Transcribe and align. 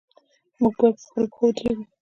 موږ 0.61 0.73
باید 0.79 0.95
په 0.99 1.03
خپلو 1.09 1.27
پښو 1.31 1.43
ودریږو. 1.47 1.83